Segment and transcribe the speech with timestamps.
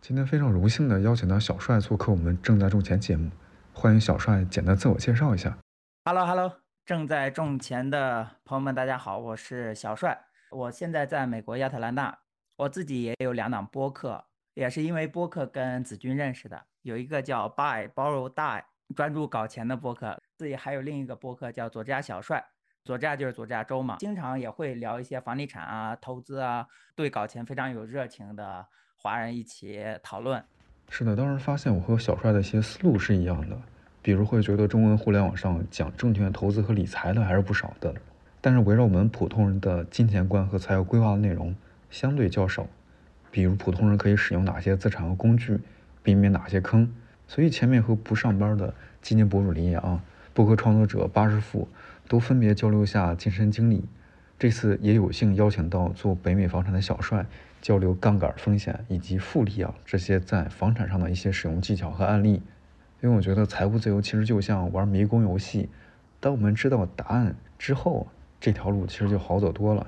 [0.00, 3.30] 今天非常荣幸的邀请到小帅做客我们正在种钱节目，
[3.74, 5.54] 欢迎小帅简单自我介绍一下。
[6.06, 6.50] Hello Hello，
[6.86, 10.18] 正在种钱的朋友们，大家好，我是小帅，
[10.50, 12.20] 我现在在美国亚特兰大，
[12.56, 14.24] 我自己也有两档播客，
[14.54, 18.62] 也是因为播客跟子君认识的，有一个叫 Buy Borrow Die，
[18.96, 22.42] 专注搞钱的播客，自己还有另一个播客叫左家小帅，
[22.84, 28.66] 左家就是佐治亚州嘛，经常也会聊一些房地产啊、投资啊，对搞钱非常有热情的。
[29.02, 30.44] 华人一起讨论，
[30.90, 33.56] 是的，当时发现我和小帅的一些思路是一样的，
[34.02, 37.94] 比如会觉得中文互联网上讲证券投资和理财的还是不少的，
[38.42, 41.56] 但是围绕我们普通人的金钱观和财务规划的内容
[41.90, 42.66] 相对较少，
[43.30, 45.58] 比如普通人可以使用哪些资产和工具，
[46.02, 46.94] 避免哪些坑。
[47.26, 49.98] 所以前面和不上班的基金博主林阳、
[50.34, 51.66] 博客创作者八十富
[52.06, 53.82] 都分别交流下亲身经历，
[54.38, 57.24] 这次也有幸邀请到做北美房产的小帅。
[57.60, 62.42] 交流杠杆风险以及复利啊这些在房产上的一些使用技巧和案例，
[63.02, 65.68] 因为我觉得财务自由其实就像玩迷宫游戏，
[66.18, 68.06] 当我们知道答案之后，
[68.40, 69.86] 这条路其实就好走多了。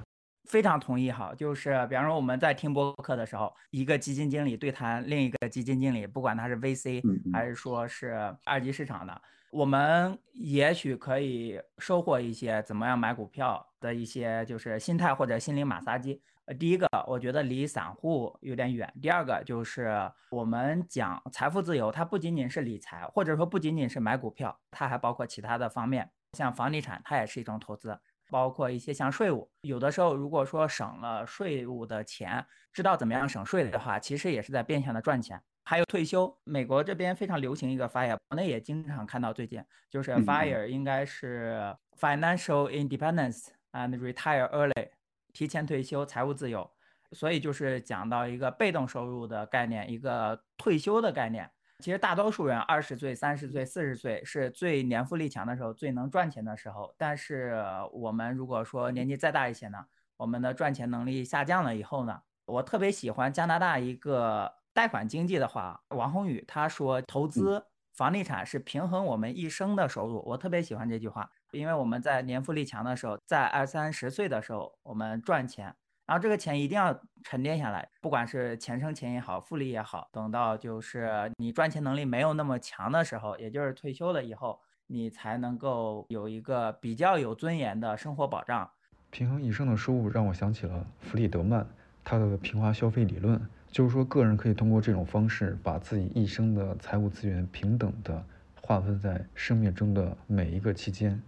[0.49, 16.21] 非常同意哈，就是比方说我们在听播客的时候，一个基金经理对谈另一个基金经理，不管他是 VC 还是说是二级市场的，我们也许可以收获一些怎么样买股票的一些就是心态或者心灵马杀鸡。
[16.53, 18.93] 呃，第一个我觉得离散户有点远。
[19.01, 19.91] 第二个就是
[20.31, 27.99] 我们讲财富自由，它不仅仅是理财，或者说不仅仅是买股票，它还包括其他的方面，像房地产，它也是一种投资，
[28.31, 29.51] 包括一些像税务。
[29.63, 35.41] 有的时候如果说省了税务的钱，知道怎么样省税的话，其实也是在变相的赚钱。
[35.65, 44.89] 还有退休，美国这边非常流行一个 FIRE，国内也经常看到，最近就是 FIRE 应该是 Financial Independence and Retire Early。
[45.33, 46.71] 提前退休，财务自由，
[47.13, 51.51] 所以就是讲到一个被动收入的概念，一个退休的概念。
[51.79, 56.95] 其实大多数人二十岁、三十岁、四十岁是最年富力强的时候，最能赚钱的时候。
[56.97, 57.61] 但是
[57.93, 59.85] 我们如果说年纪再大一些呢，
[60.17, 70.23] 我们的赚钱能力下降了以后呢，我特别喜欢加拿大一个贷款经济的话，王宏宇他说，投资房地产是平衡我们一生的收入。
[70.25, 71.29] 我特别喜欢这句话。
[71.53, 75.67] 因为我们在年富力强的时候，在二三十岁的时候，我们赚钱，
[76.07, 88.71] 然后这个钱一定要沉淀下来，不管是钱生钱也好，复利也好，等到就是你赚钱能力没有那么强的时候，也就是退休了以后，你才能够有一个比较有尊严的生活保障。
[89.11, 91.67] 平衡一生的收入让我想起了弗里德曼
[92.03, 93.39] 他的平滑消费理论，
[93.71, 98.25] 就是说个人可以通过这种方式把自己一生的财务资源平等的
[98.63, 101.21] 划分在生命中的每一个期间。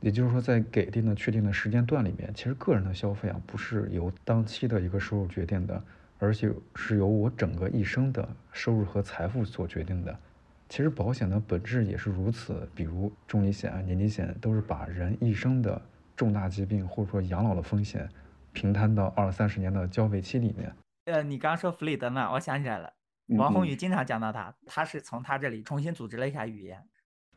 [0.00, 5.82] 也就是说，在给定的确定的时间段里面，其实个人的消费啊，不是由当期的一个收入决定的，
[6.18, 10.18] 而且是由我整个一生的收入和财富所决定的。
[10.70, 15.80] 其实保险的本质也是如此，比如重疾险啊、年金险，都是把人一生的
[16.16, 18.08] 重大疾病或者说养老的风险
[18.52, 20.72] 平摊到二三十年的交费期里面。
[21.06, 22.92] 呃，你刚说弗里德曼，我想起来了，
[23.36, 26.82] 王宏宇经常讲到他，他是从他这里重新组织了一下语言。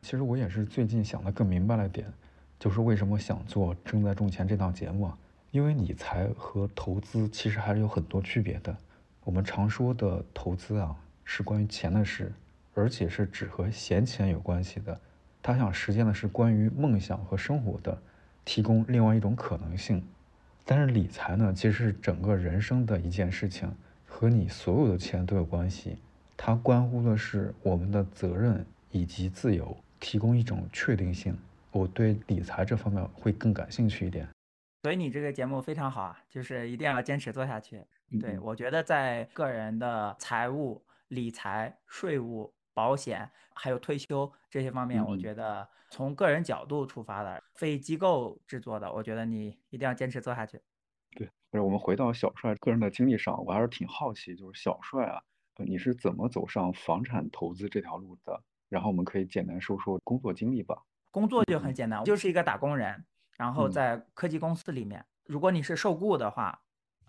[0.01, 2.13] 其实我也是最近想的更明白了点。
[2.59, 5.17] 就是为什么想做《正在种钱》这档节目啊？
[5.51, 8.75] 因为理财和投资其实还是有很多区别的。
[9.23, 12.33] 我们常说的投资啊，是关于钱的事，
[12.73, 14.99] 而且是只和闲钱有关系的。
[15.41, 18.01] 他想实现的是关于梦想和生活的，
[18.45, 20.03] 提供另外一种可能性。
[20.65, 23.69] 但是理财呢，其实是整个人生的一件事情，
[24.05, 25.97] 和你所有的钱都有关系。
[26.35, 31.37] 它关乎的是我们的责任以及自由，提供一种确定性。
[31.73, 34.29] 我对理财这方面会更感兴趣一点，
[34.83, 37.83] 所以你这个节目非常好啊，就是一定要坚持做下去。
[38.21, 50.61] 对我觉得在个人的财务、理财、税务、保险还有退休这些方面，我觉得从个人角度出发的、非机构制作的，我觉得你一定要坚持做下去。
[51.15, 55.19] 对，不是我们回到小帅个人的经历上，我还是挺好奇，就是小帅啊，
[55.55, 58.39] 你是怎么走上房产投资这条路的？
[58.69, 60.79] 然后我们可以简单说说工作经历吧。
[61.13, 63.05] 工作就很简单，我就是一个打工人，
[63.37, 65.05] 然后在科技公司里面。
[65.25, 66.59] 如果你是受雇的话，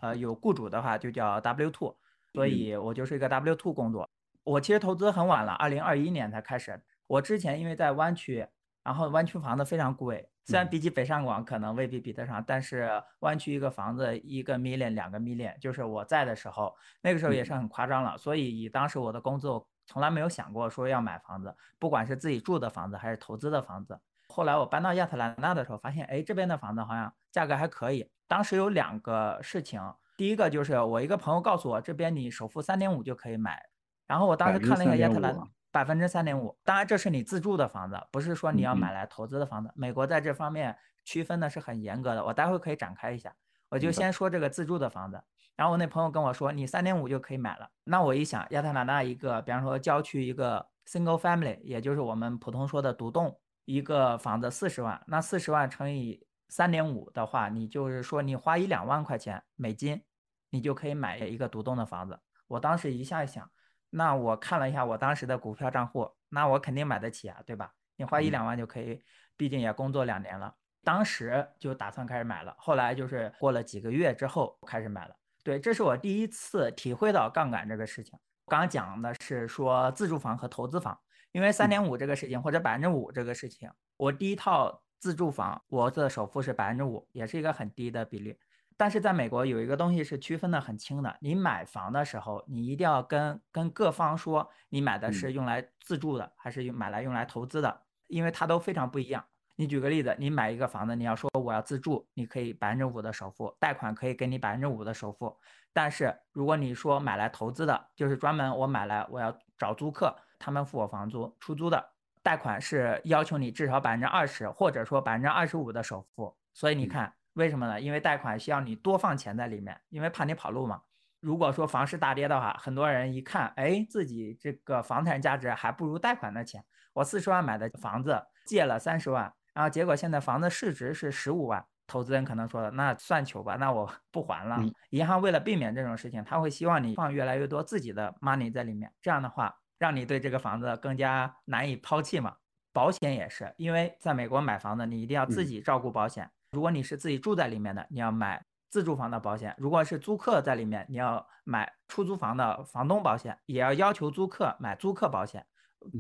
[0.01, 1.97] 呃，有雇主的话就叫 W two，
[2.35, 4.07] 所以我就是一个 W two 工作。
[4.43, 6.79] 我其实投资很晚了，二零二一年才开始。
[7.07, 8.47] 我之前因为在湾区，
[8.83, 18.19] 然后湾区房子非常贵，虽然比起北上广可能未必比得上，但是湾区一个房子一个 million 两个 million，就是我在的时候，那个时候也是很夸张了。
[18.19, 19.67] 所以以当时我的工作。
[19.87, 23.99] 从来没有想过说要买房子，不管是自己住的房子还是投资的房子。
[24.29, 28.11] 后来我搬到亚特兰大的时候，发现哎，这边的房子好像价格还可以。
[28.27, 29.81] 当时有两个事情，
[30.17, 33.63] 第一个就是我一个朋友告诉我，这边你首付三点五就可以买
[34.07, 35.37] 然后我当时看了一下亚特兰，
[35.71, 36.57] 百分之三点五。
[36.65, 39.71] 当然这是你自住的房子，不是说你要买来投资的房子。
[39.75, 43.35] 美国在这方面区分的是很严格的，我待会可以展开一下。
[43.69, 45.23] 我就先说这个自住的房子。
[45.57, 47.71] 然后我那朋友跟我说，你三点五就可以买了。
[47.85, 60.03] 那我一想，亚特兰大一个，比方说郊区一个 single family，也就是我们普通说的独栋，一个房子四十万，那四十万乘以三点五的话，你就是说你花一两万块钱美金，
[60.51, 62.19] 你就可以买一个独栋的房子。
[62.49, 63.49] 我当时一下一想，
[63.91, 67.73] 那我看了一下我当时的股票账户，那我肯定买得起啊，对吧？
[67.97, 69.01] 你花一两万就可以，
[69.37, 70.53] 毕竟也工作两年了，
[70.83, 72.55] 当时就打算开始买了。
[72.59, 75.15] 后来就是过了几个月之后开始买了。
[75.45, 78.19] 对，这是我第一次体会到杠杆这个事情。
[78.47, 80.99] 刚刚讲的是说自住房和投资房，
[81.33, 88.39] 因为三点五这个事情或者百分之五这个事情，我第一套自住房我的首付是百分之五，也是一个很低的比例。
[88.77, 99.25] 但是在美国有一个东西是区分的很清的，你买房的时候，你一定要跟跟各方说，你买的是用来自住的，还是用买来用来投资的，因为它都非常不一样。
[99.57, 105.37] 你举个例子，你买一个房子，你要说我要自住，你可以百分之五的首付，贷款可以给你百分之五的首付。
[105.73, 116.37] 但是如果你说买来投资的，就是专门我买来我要找租客，他们付我房租出租的，贷款是要求你至少百分之二十，或者说百分之二十五的首付。
[116.53, 117.81] 所以你看为什么呢？
[117.81, 120.83] 因为贷款需要你多放钱在里面，因为怕你跑路嘛。
[121.21, 129.33] 如果说房市大跌的话，很多人一看，哎，自己这个房产价值还不如贷款的钱，我四十万买的房子借了三十万。
[129.55, 134.61] 然后结果现在房子市值是十五万，投资人可能说了，那算球吧，那我 不还了。
[134.91, 142.35] 银行为了避免这种事情，他会希望你放越来越多自己的 money 在里面，这样的话让你对这个房子更加难以抛弃嘛。
[142.73, 155.47] 保险也是，因为在美国买房子你一定要自己照顾保险，如果你是自己住在里面的，你要买自住房的保险；如果是租客在里面，你要买出租房的房东保险，也要要求租客买租客保险。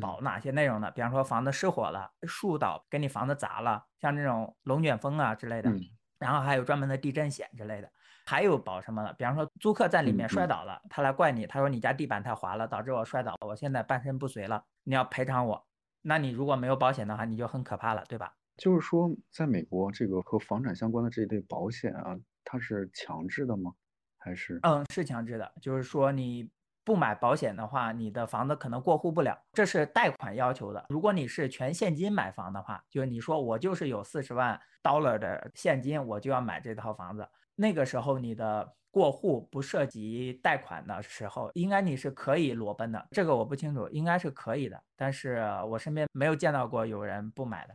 [0.01, 0.91] 保哪些内容呢？
[0.91, 5.73] 比方说房子失火了，树倒给你房子砸了，像这种龙卷风啊之类的。
[6.19, 7.91] 然后还有专门的地震险之类的。
[8.27, 9.13] 还有保什么呢？
[9.19, 15.67] 比方说租客在里面摔倒了，他来怪你，他说你家地板太滑了，导致我摔倒了，我现在半身不遂了，你要赔偿我。
[16.01, 18.33] 那你如果没有保险的话，你就很可怕了，对吧？
[18.57, 23.73] 就是说，在美国这个和房产相关的这一类保险啊，它是强制的吗？
[24.17, 24.59] 还是？
[24.63, 26.49] 嗯，是强制的，就是说你。
[26.85, 30.85] 不买保险的话，你的房子可能过户不了，这是贷款要求的。
[30.91, 37.27] 如果你是全现金买房的话，就是你说我就是有四十万 dollar 的现金，我就要买这套房子，
[37.57, 43.07] 那个时候你的过户不涉及贷款的时候，应该你是可以裸奔的。
[43.13, 47.75] 这个我不清楚，应该是可以的，但是我身边没有见到过有人不买的。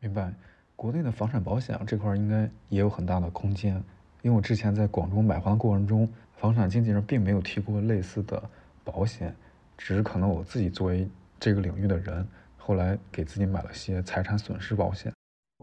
[0.00, 0.30] 明白，
[0.76, 3.82] 国内的房产保险这块应该也有很大的空间，
[4.24, 6.12] 因为我之前在广州买房的过程中。
[6.36, 8.42] 房产经纪人并没有提过类似的
[8.82, 9.34] 保险，
[9.78, 11.08] 只是可能我自己作为
[11.40, 12.26] 这个领域的人，
[12.58, 15.10] 后来给自己买了些财产损失保险。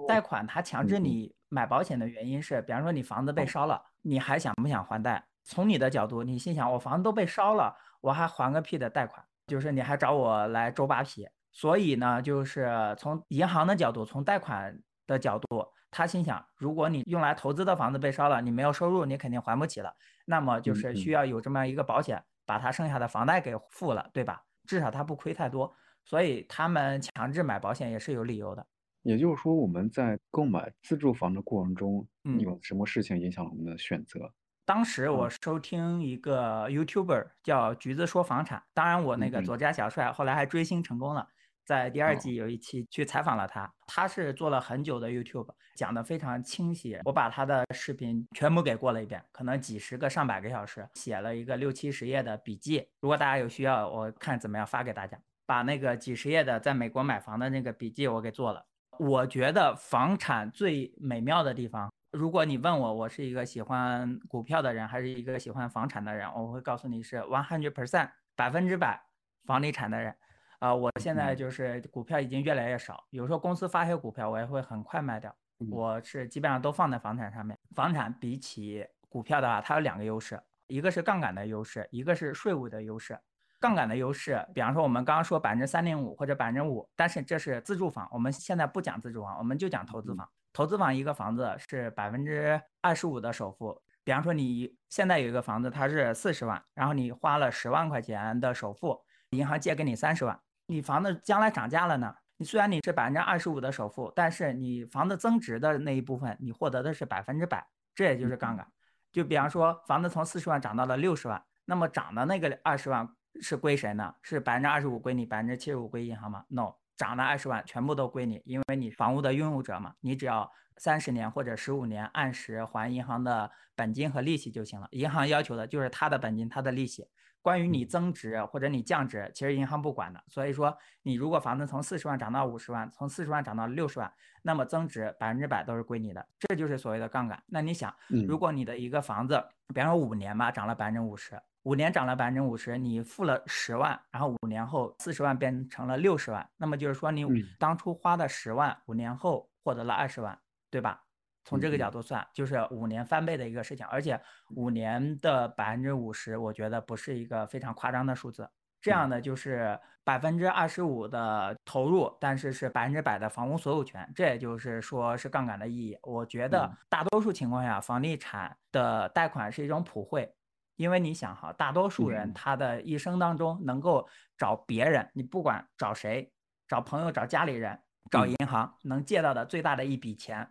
[0.07, 5.23] 贷款他强制你买保险的原因是，比方说你房子被烧了，你还想不想还贷？
[5.43, 9.23] 从你的角度，你心想我房子都被烧了，我还还个屁的贷款？
[9.45, 11.27] 就是你还找我来周扒皮。
[11.51, 14.75] 所以呢，就是从银行的角度，从贷款
[15.05, 15.45] 的角度。
[15.91, 19.93] 他心想，如果你用来投资的房子被烧了，你没有收入，你肯定还不起了。
[20.25, 24.41] 那么就是需要有这么一个保险，把他剩下的房贷给付了，对吧？
[24.65, 25.71] 至少他不亏太多。
[26.05, 28.65] 所以他们强制买保险也是有理由的。
[29.03, 32.07] 也就是说，我们在购买自住房的过程中，
[32.39, 34.31] 有什么事情影响了我们的选择？
[34.63, 41.27] 当时我收听一个 YouTuber 叫橘子说房产，当然我那个左家小帅后来还追星成功了。
[41.71, 46.99] 在第二季有一期去采访了他，他是做了很久的 YouTube，讲的非常清晰。
[47.05, 52.85] 我把他的视频全部给过了一遍，可能几十个、上百个小时，写了一个六七十页的笔记。
[52.99, 55.17] 如果大家有需要，我看怎么样发给大家。
[55.45, 58.65] 把那个几十页的在美国买房的那个笔记我给做了。
[58.99, 69.01] 我觉得房产最美妙的地方，如果你问我，我是一个喜欢股票的人，还是一个喜欢房产的人，我会告诉你是 one hundred percent 百分之百
[69.45, 70.13] 房地产的人。
[70.61, 75.35] 啊，我现在就是股票已经越来越少，有时候公司发些股票，我也会很快卖掉。
[75.71, 77.57] 我是基本上都放在房产上面。
[77.73, 83.19] 房产比起股票的话，它有两个优势，一个是杠杆的优势，一个是税务的优势。
[83.59, 90.29] 杠杆的优势，比方说我们刚刚说百分之三点五或者百分之五，但是这是自住房，我们现在不讲自住房，我们就讲投资房。
[90.53, 99.01] 投资房一个房子是百分之二十五的首付，比方说你现在有一个房子，它是四十万，然后你花了十万块钱的首付，
[99.31, 100.39] 银行借给你三十万。
[100.71, 102.15] 你房子将来涨价了呢？
[102.37, 108.65] 你虽然你是百分之二十五的首付，但是你房子增值的那一部分，你获得的是百分之百，这也就是杠杆。
[109.11, 113.05] 就比方说，房子从四十万涨到了六十万，那么涨的那个二十万
[113.41, 114.15] 是归谁呢？
[114.21, 124.87] 是百分之二十五归你，百分之七十五归银行吗？No，涨的二十万全部都归你，因为你房屋的拥有者嘛，你只要三十年或者十五年按时还银行的本金和利息就行了。
[124.91, 127.05] 银行要求的就是他的本金，他的利息。
[127.41, 130.23] 关于你增值或者你降值，其实银行不管的。
[130.27, 136.25] 所以说，你如果房子从四十万涨到五十万，从四十万涨到六十万，那么增值百分之百都是归你的。
[136.39, 137.41] 这就是所谓的杠杆。
[137.47, 137.93] 那你想，
[138.27, 139.43] 如果你的一个房子，
[139.73, 147.25] 比方说五年吧，涨了百分之五十，五年涨了百分之五十，你付了十万，然后五年后四十万变成了六十万，那么就是说你
[147.57, 150.37] 当初花的十万，五年后获得了二十万，
[150.69, 151.03] 对吧？
[151.51, 154.17] 从这个角度算，就是五年翻倍的一个事情，而且
[154.55, 158.49] 五年的百分之五十，我觉得不是一个非常夸张的数字。
[158.79, 165.97] 这样的就是百分之二十五的投入，但是是百分之百的房屋所有权，这也就是说是杠杆的意义。
[166.03, 170.33] 我觉得大多数情况下，房地产的贷款是一种普惠，
[170.77, 176.31] 因为你想哈，大多数人他的一生当中能够找别人，你不管找谁，
[176.65, 177.77] 找朋友、找家里人、
[178.09, 180.47] 找银行，能借到的最大的一笔钱。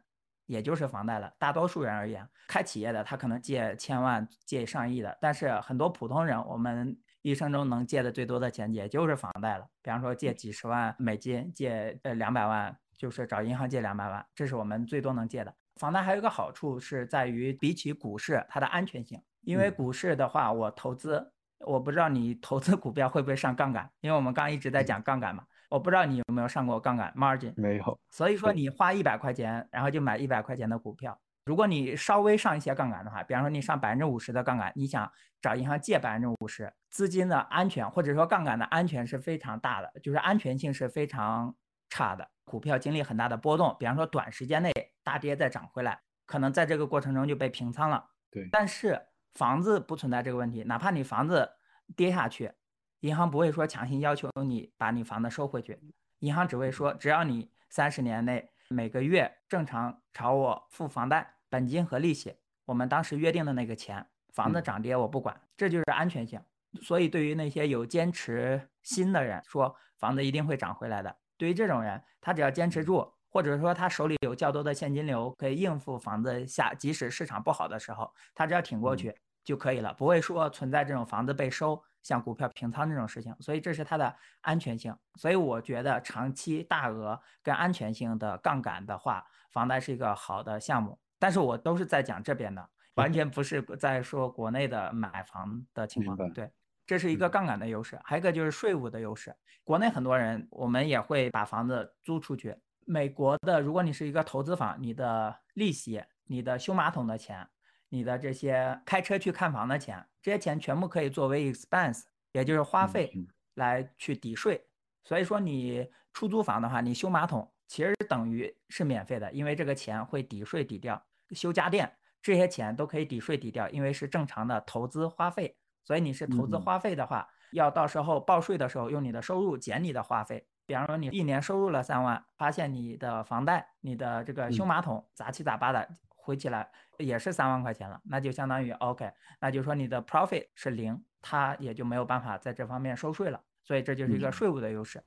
[0.51, 1.33] 也就是房贷了。
[1.39, 9.65] 大多数人而言，开企业的他可能借千万、借上亿的，但是很多普通人，我们一生中能借的最多的钱，也就是房贷了。
[9.81, 15.55] 比方说借几十万美金，借呃两百万，就是找银行借两百万，这是我们最多能借的。
[15.77, 19.23] 房贷还有一个好处是在于，比起股市，它的安全性。
[19.43, 25.45] 因为股市的话，我投资，我不知道你投资股票会不会上杠杆，因为我们刚刚一直在讲杠杆嘛。
[25.71, 28.01] 我不知道你有没有上过杠杆 margin，没有。
[28.11, 31.19] 所以说你花一百块钱，然后就买一百块钱的股票。
[31.47, 35.11] 如果你稍微上一些杠杆的话，比方说你上百分之五十的杠杆，你想
[35.41, 41.55] 找银行借百分之五十，资金的安全或者说杠杆的安全是非常大的，就是安全性是非常
[41.89, 42.29] 差的。
[42.45, 44.73] 股票经历很大的波动，比方说短时间内
[45.05, 48.05] 大跌再涨回来，可能在这个过程中就被平仓了。
[48.29, 48.49] 对。
[48.51, 49.01] 但是
[49.35, 51.49] 房子不存在这个问题，哪怕你房子
[51.97, 52.53] 跌下去。
[53.01, 55.79] 银行不会说强行要求你把你房子收回去，
[56.19, 66.39] 银行只会说，只要你三十年内每个月正常朝我付房贷本金和利息，我们当时约定的那个钱，房子涨跌我不管，这就是安全性。
[66.83, 81.83] 所以对于那些有坚持心的人，说房子一定会涨回来的，对于这种人，他只要坚持住，或者说他手里有较多的现金流，可以应付房子下，即使市场不好的时候，他只要挺过去就可以了，不会说存在这种房子被收。
[82.03, 84.97] 像股票平仓这种事情，所以这是它的安全性。
[85.17, 90.99] 所以我觉得长期大额跟安全性的杠杆的话，房贷是一个好的项目。
[91.19, 96.33] 但是我都是在讲这边的，完全不是在说国内的买房的情况。
[96.33, 96.51] 对，
[96.87, 98.01] 这是一个杠杆的优势。
[98.03, 99.37] 还有一个就是税务的优势。
[99.63, 102.57] 国内很多人我们也会把房子租出去。
[102.87, 107.47] 美国的，如果你是一个投资房，你的利息、你的修马桶的钱。
[107.91, 113.13] 你的这些开车去看房的钱，这些钱全部可以作为 expense，也就是花费
[113.57, 114.67] 来去抵税。
[115.05, 121.03] 所以说你出租房的话，你修马桶其实等于是免费的，因为这个钱会抵税抵掉。
[121.33, 121.93] 修家电
[122.23, 125.57] 这些钱都可以抵税抵掉，因为是正常的投资花费。
[125.83, 130.47] 所以你是投资花费的话，要到时候报税的时候用你的收入减你的花费。
[130.67, 135.89] 比方说你一年收入了三万，发现你的房贷、你的这个修马桶杂七杂八的
[136.31, 136.69] 回起来。
[136.99, 139.11] 也是三万块钱了，那就相当于 OK，
[139.41, 145.03] 那就说你的 profit 是零，它也就没有办法在这方面收税了，所以这就是一个税务的优势。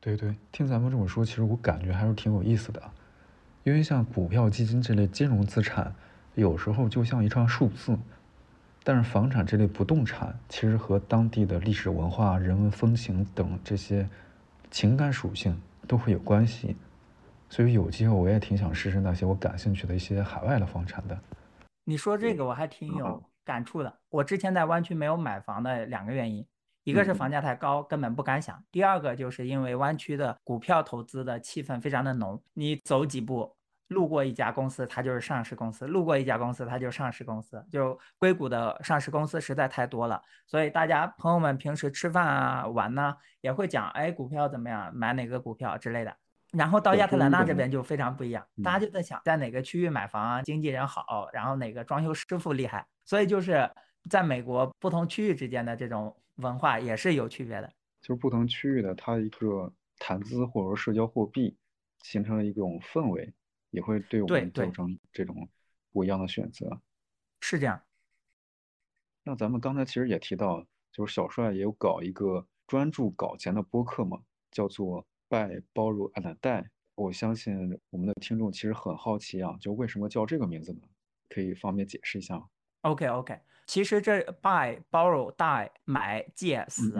[0.00, 2.82] 对对，听咱们这么说，其实我感觉还是挺有意思的，
[3.62, 5.94] 因为像股票、基金这类金融资产，
[6.34, 7.98] 有时候就像一串数字，
[8.82, 14.08] 但是房产这类不动产，其实和当地的历史文化、人文风情等这些
[14.70, 16.74] 情感属性都会有关系。
[17.48, 21.18] 所以有机会我也挺想试试那些我感兴趣的一些海外的房产的。
[21.84, 23.98] 你说这个我还挺有感触的。
[24.10, 26.46] 我之前在湾区没有买房的两个原因，
[26.84, 33.56] 一个是房价太高，根本不敢想；第二个就是因为湾区的股票投资的气氛非常的浓，你走几步
[33.88, 37.64] 路过一家公司，它就是上市公司；路过一家公司，它就是上市公司。
[37.70, 46.14] 就硅谷的上市公司实在太多了，所以大家朋友们平时吃饭啊玩呢也会讲，哎，股票怎么样，买哪个股票之类的。
[46.52, 53.70] 然后到亚特兰大这边就非常不一样，大家就在想在哪个区域买房，经纪人好，然后哪个装修师傅厉害，所以就是
[54.08, 57.70] 在美国不同区域之间的这种文化也是有区别的。
[58.00, 61.54] 就是不同区域的它一个谈资或者说社交货币
[61.98, 63.30] 形成了一种氛围，
[63.68, 65.46] 也会对我们造成这种
[65.92, 66.80] 不一样的选择。
[67.40, 67.78] 是这样。
[69.22, 75.06] 那咱们刚才其实也提到，就是小帅也有搞一个专注搞钱的播客嘛，叫做。
[75.28, 80.80] 拜包入 and 带，我相信我们的听众其实很好奇啊，就为什么叫这个名字呢？
[81.28, 82.46] 可以方便解释一下吗
[82.80, 86.98] OK OK，其实这 buy borrow die 买借死，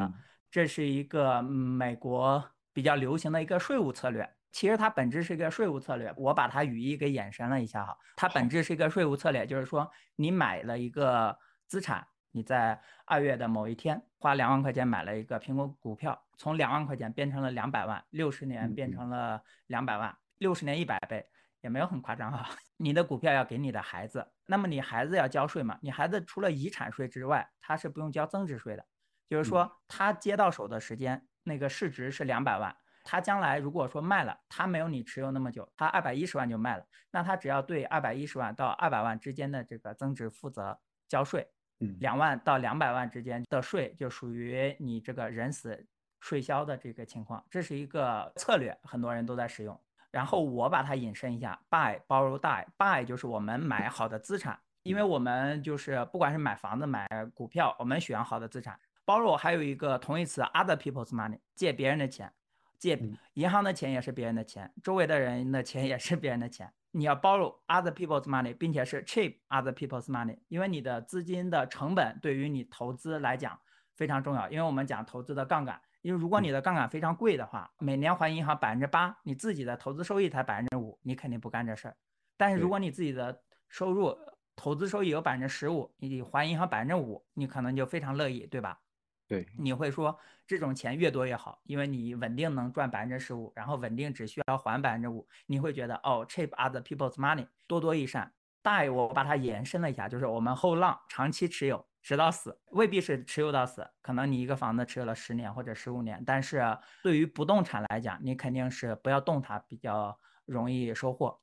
[0.50, 4.28] 这是一个美国比较流行的一个税务策略。
[4.50, 7.96] 其实它本质是一个税务策略，我把它语义给延伸了一下哈。
[8.16, 21.26] 它本质是一个税务策略，就是说你买了一个资产，你在二月的某一天花两万块钱买了一个苹果股票，从两万块钱变成了两百万，六十年变成了两百万，六十年一百倍
[21.60, 22.48] 也没有很夸张哈。
[22.76, 25.78] 你的股票要给你的孩子，那么你孩子要交税嘛？
[25.82, 28.84] 你孩子除了遗产税之外，他是不用交增值税的，
[29.28, 32.76] 就是说他接到手的时间那个市值是两百万。
[33.04, 41.48] 他将来如果说卖了，他没有你持有那么久，他二百一十万就卖了，那他只要对二百一十万到二百万之间的这个增值负责交税，
[41.80, 45.86] 嗯，两万到两百万之间的税就属于你这个人死
[46.20, 49.80] 税消的这个情况，这是一个策略，很多人都在使用。
[50.10, 62.32] 然后我把它引申一下，buy borrow die，buy 就是我们买好的资产，因为我们就是不管是买房子买股票，我们选好的资产，borrow 还有一个同义词 other people's money，借别人的钱。
[62.78, 62.96] 借
[63.34, 66.72] 银行的钱也是别人的钱，周围的人的钱也是别人的钱。
[66.98, 73.56] 你要 borrow other people's money，并且是 cheap other people's money，因为你的资金的成本对于你投资来讲
[73.94, 74.50] 非常重要。
[74.50, 81.96] 因为我们讲投资的杠杆，因为如果你的杠杆非常贵的话，每年还银行百分之八，你自己的投资收益才百分之五，你肯定不干这事儿。
[82.36, 84.18] 但是如果你自己的收入
[84.56, 88.80] 投资收益有百分之十五，你还银行百分之五，你可能就非常乐意，对吧？
[89.28, 98.32] 对，你会说这种钱越多越好，因为你稳定能赚百分之十五，然后稳定只需要还百分之五，你会觉得哦，cheap other people's money，多多益善。
[98.62, 111.38] 大我把它延伸了一下，就是我们后浪长期持有，直到死，未必是持有到死，可能你一个房子持有了十年或者十五年，但是对于不动产来讲，你肯定是不要动它，比较容易收获。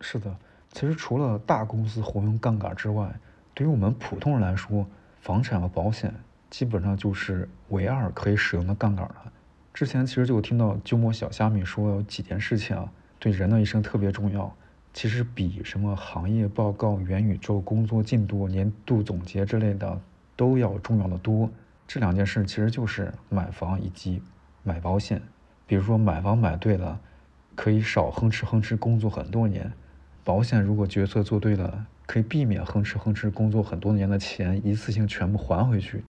[0.00, 0.36] 是的，
[0.68, 3.12] 其实除了大公司活用杠杆之外，
[3.54, 4.84] 对于我们普通人来说，
[5.20, 6.12] 房产和保险。
[6.56, 9.32] 基本上就是唯二可以使用的杠杆了。
[9.72, 14.54] 之前其实就听到鸠摩小虾米说，有几件事情啊，对人的一生特别重要。
[14.92, 20.00] 其实比什么行业报告、元宇宙、工作进度、年度总结之类的
[20.36, 21.50] 都要重要的多。
[21.88, 24.22] 这两件事其实就是买房以及
[24.62, 25.20] 买保险。
[25.66, 27.00] 比如说买房买对了，
[27.56, 29.64] 可以少哼哧哼哧工作很多年；
[30.22, 36.04] 保险如果决策做对了，可以避免哼哧哼哧工作很多年的钱一次性全部还回去。